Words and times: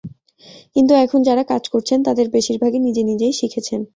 কিন্তু 0.75 0.93
এখন 0.95 1.19
যাঁরা 1.23 1.43
কাজ 1.43 1.63
করছেন, 1.73 1.99
তাঁদের 2.03 2.27
বেশির 2.29 2.57
ভাগই 2.61 2.79
নিজে 2.79 3.01
নিজেই 3.03 3.33
শিখেছেন। 3.39 3.81